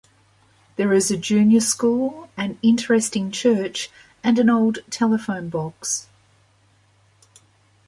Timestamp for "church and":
3.29-4.39